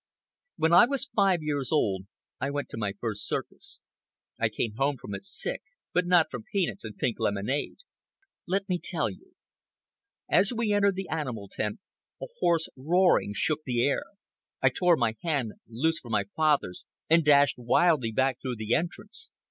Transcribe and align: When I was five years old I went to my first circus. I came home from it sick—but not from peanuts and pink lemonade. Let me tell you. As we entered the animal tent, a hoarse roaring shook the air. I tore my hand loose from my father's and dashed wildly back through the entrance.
When 0.57 0.73
I 0.73 0.87
was 0.87 1.11
five 1.15 1.43
years 1.43 1.71
old 1.71 2.07
I 2.39 2.49
went 2.49 2.69
to 2.69 2.77
my 2.79 2.93
first 2.99 3.27
circus. 3.27 3.83
I 4.39 4.49
came 4.49 4.73
home 4.73 4.97
from 4.97 5.13
it 5.13 5.25
sick—but 5.25 6.07
not 6.07 6.31
from 6.31 6.45
peanuts 6.51 6.83
and 6.83 6.97
pink 6.97 7.19
lemonade. 7.19 7.75
Let 8.47 8.67
me 8.67 8.79
tell 8.83 9.11
you. 9.11 9.35
As 10.27 10.51
we 10.51 10.73
entered 10.73 10.95
the 10.95 11.09
animal 11.09 11.47
tent, 11.49 11.81
a 12.19 12.25
hoarse 12.39 12.67
roaring 12.75 13.33
shook 13.35 13.59
the 13.63 13.85
air. 13.85 14.05
I 14.59 14.69
tore 14.69 14.97
my 14.97 15.17
hand 15.21 15.51
loose 15.69 15.99
from 15.99 16.13
my 16.13 16.23
father's 16.35 16.87
and 17.07 17.23
dashed 17.23 17.59
wildly 17.59 18.11
back 18.11 18.41
through 18.41 18.55
the 18.55 18.73
entrance. 18.73 19.29